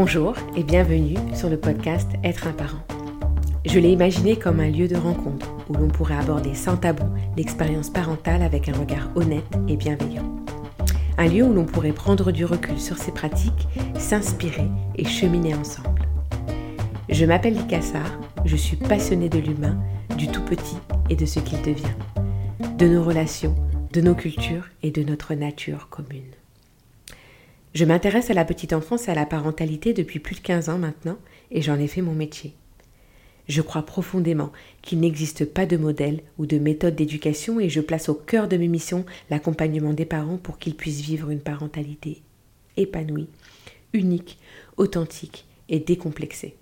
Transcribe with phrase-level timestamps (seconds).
[0.00, 2.78] Bonjour et bienvenue sur le podcast Être un parent.
[3.66, 7.02] Je l'ai imaginé comme un lieu de rencontre où l'on pourrait aborder sans tabou
[7.36, 10.36] l'expérience parentale avec un regard honnête et bienveillant.
[11.16, 13.66] Un lieu où l'on pourrait prendre du recul sur ses pratiques,
[13.98, 16.06] s'inspirer et cheminer ensemble.
[17.08, 19.82] Je m'appelle Licassar, je suis passionnée de l'humain,
[20.16, 20.78] du tout petit
[21.10, 21.96] et de ce qu'il devient,
[22.78, 23.56] de nos relations,
[23.92, 26.37] de nos cultures et de notre nature commune.
[27.74, 30.78] Je m'intéresse à la petite enfance et à la parentalité depuis plus de 15 ans
[30.78, 31.18] maintenant
[31.50, 32.54] et j'en ai fait mon métier.
[33.48, 38.08] Je crois profondément qu'il n'existe pas de modèle ou de méthode d'éducation et je place
[38.08, 42.22] au cœur de mes missions l'accompagnement des parents pour qu'ils puissent vivre une parentalité
[42.76, 43.28] épanouie,
[43.92, 44.38] unique,
[44.76, 46.54] authentique et décomplexée.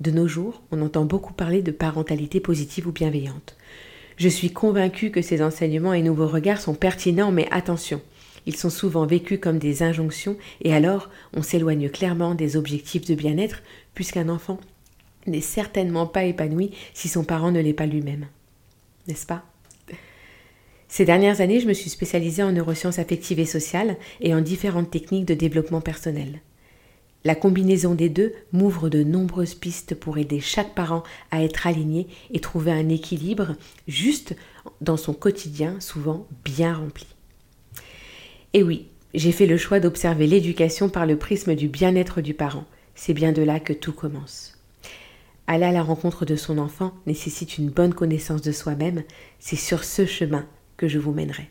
[0.00, 3.56] De nos jours, on entend beaucoup parler de parentalité positive ou bienveillante.
[4.16, 8.00] Je suis convaincue que ces enseignements et nouveaux regards sont pertinents, mais attention,
[8.46, 13.14] ils sont souvent vécus comme des injonctions et alors on s'éloigne clairement des objectifs de
[13.14, 13.62] bien-être
[13.94, 14.58] puisqu'un enfant
[15.26, 18.26] n'est certainement pas épanoui si son parent ne l'est pas lui-même.
[19.08, 19.44] N'est-ce pas?
[20.88, 24.90] Ces dernières années, je me suis spécialisée en neurosciences affectives et sociales et en différentes
[24.90, 26.40] techniques de développement personnel.
[27.24, 32.06] La combinaison des deux m'ouvre de nombreuses pistes pour aider chaque parent à être aligné
[32.30, 33.56] et trouver un équilibre
[33.88, 34.36] juste
[34.82, 37.06] dans son quotidien souvent bien rempli.
[38.56, 42.64] Et oui, j'ai fait le choix d'observer l'éducation par le prisme du bien-être du parent.
[42.94, 44.56] C'est bien de là que tout commence.
[45.48, 49.02] Aller à la rencontre de son enfant nécessite une bonne connaissance de soi-même.
[49.40, 51.48] C'est sur ce chemin que je vous mènerai.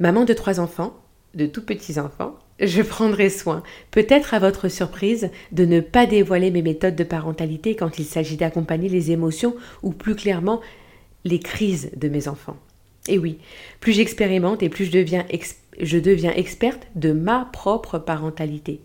[0.00, 1.00] Maman de trois enfants,
[1.34, 6.50] de tout petits enfants, je prendrai soin, peut-être à votre surprise, de ne pas dévoiler
[6.50, 10.60] mes méthodes de parentalité quand il s'agit d'accompagner les émotions ou plus clairement
[11.24, 12.56] les crises de mes enfants.
[13.08, 13.38] Et oui,
[13.80, 15.26] plus j'expérimente et plus je deviens,
[15.80, 18.80] je deviens experte de ma propre parentalité.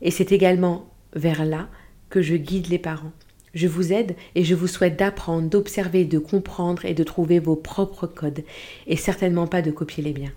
[0.00, 1.68] Et c'est également vers là
[2.10, 3.12] que je guide les parents.
[3.54, 7.56] Je vous aide et je vous souhaite d'apprendre, d'observer, de comprendre et de trouver vos
[7.56, 8.44] propres codes,
[8.86, 10.32] et certainement pas de copier les miens.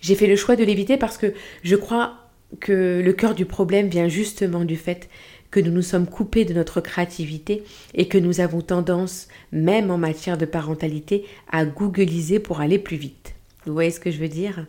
[0.00, 2.14] J'ai fait le choix de l'éviter parce que je crois
[2.60, 5.08] que le cœur du problème vient justement du fait
[5.50, 7.64] que nous nous sommes coupés de notre créativité
[7.94, 12.96] et que nous avons tendance, même en matière de parentalité, à googliser pour aller plus
[12.96, 13.34] vite.
[13.66, 14.66] Vous voyez ce que je veux dire?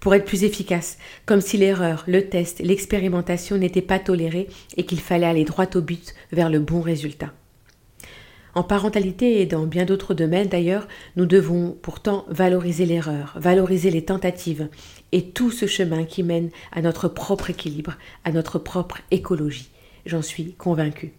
[0.00, 5.00] Pour être plus efficace, comme si l'erreur, le test, l'expérimentation n'étaient pas tolérés et qu'il
[5.00, 7.32] fallait aller droit au but vers le bon résultat.
[8.54, 10.86] En parentalité et dans bien d'autres domaines d'ailleurs,
[11.16, 14.68] nous devons pourtant valoriser l'erreur, valoriser les tentatives
[15.10, 19.70] et tout ce chemin qui mène à notre propre équilibre, à notre propre écologie
[20.06, 21.12] j'en suis convaincue.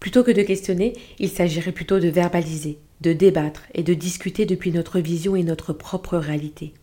[0.00, 4.72] Plutôt que de questionner, il s'agirait plutôt de verbaliser, de débattre et de discuter depuis
[4.72, 6.74] notre vision et notre propre réalité.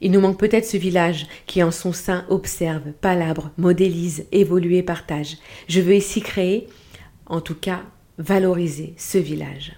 [0.00, 4.82] Il nous manque peut-être ce village qui en son sein observe, palabre, modélise, évolue et
[4.82, 5.38] partage.
[5.68, 6.68] Je veux ici créer,
[7.26, 7.82] en tout cas
[8.18, 9.72] valoriser ce village.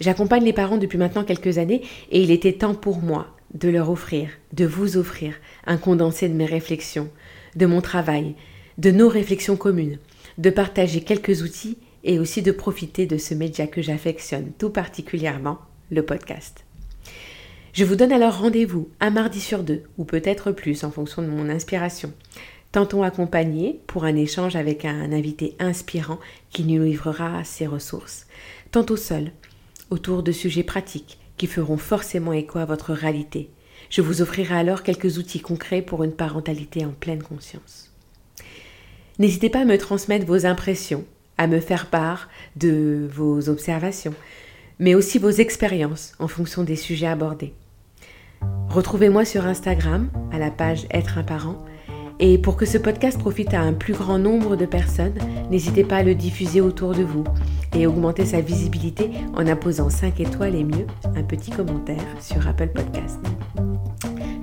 [0.00, 3.90] J'accompagne les parents depuis maintenant quelques années et il était temps pour moi de leur
[3.90, 5.34] offrir, de vous offrir
[5.66, 7.10] un condensé de mes réflexions,
[7.56, 8.34] de mon travail,
[8.78, 9.98] de nos réflexions communes,
[10.38, 15.58] de partager quelques outils et aussi de profiter de ce média que j'affectionne tout particulièrement,
[15.90, 16.64] le podcast.
[17.72, 21.28] Je vous donne alors rendez-vous un mardi sur deux, ou peut-être plus en fonction de
[21.28, 22.12] mon inspiration.
[22.70, 26.18] Tantôt accompagné pour un échange avec un invité inspirant
[26.50, 28.26] qui nous livrera ses ressources,
[28.70, 29.32] tantôt seul,
[29.90, 33.50] autour de sujets pratiques qui feront forcément écho à votre réalité,
[33.90, 37.92] je vous offrirai alors quelques outils concrets pour une parentalité en pleine conscience.
[39.18, 41.04] N'hésitez pas à me transmettre vos impressions,
[41.38, 44.14] à me faire part de vos observations,
[44.78, 47.54] mais aussi vos expériences en fonction des sujets abordés.
[48.68, 51.64] Retrouvez-moi sur Instagram à la page Être un parent.
[52.24, 55.18] Et pour que ce podcast profite à un plus grand nombre de personnes,
[55.50, 57.24] n'hésitez pas à le diffuser autour de vous
[57.74, 62.68] et augmenter sa visibilité en imposant 5 étoiles et mieux un petit commentaire sur Apple
[62.68, 63.18] Podcast.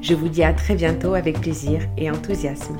[0.01, 2.75] Je vous dis à très bientôt avec plaisir et enthousiasme.